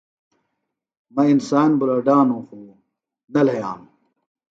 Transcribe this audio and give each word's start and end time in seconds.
مہ 1.13 1.21
انسان 1.33 1.69
بُلڈانوۡ 1.79 2.43
خوۡ 2.47 2.69
نہ 3.33 3.41
لھیانوۡ 3.45 3.91